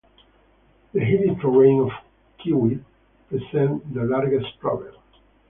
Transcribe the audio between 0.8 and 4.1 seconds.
The hilly terrain of Kyiv presented the